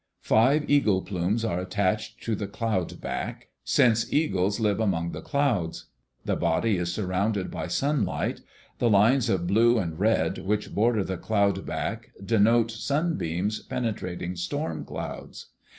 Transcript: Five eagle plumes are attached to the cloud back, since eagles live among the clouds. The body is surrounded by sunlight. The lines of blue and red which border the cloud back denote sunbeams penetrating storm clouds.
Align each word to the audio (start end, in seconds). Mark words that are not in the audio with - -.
Five 0.23 0.67
eagle 0.67 1.03
plumes 1.03 1.45
are 1.45 1.59
attached 1.59 2.21
to 2.23 2.33
the 2.33 2.47
cloud 2.47 2.99
back, 3.01 3.49
since 3.63 4.11
eagles 4.11 4.59
live 4.59 4.79
among 4.79 5.11
the 5.11 5.21
clouds. 5.21 5.89
The 6.25 6.35
body 6.35 6.77
is 6.77 6.91
surrounded 6.91 7.51
by 7.51 7.67
sunlight. 7.67 8.41
The 8.79 8.89
lines 8.89 9.29
of 9.29 9.45
blue 9.45 9.77
and 9.77 9.99
red 9.99 10.39
which 10.39 10.73
border 10.73 11.03
the 11.03 11.17
cloud 11.17 11.67
back 11.67 12.13
denote 12.25 12.71
sunbeams 12.71 13.59
penetrating 13.59 14.35
storm 14.35 14.85
clouds. 14.85 15.49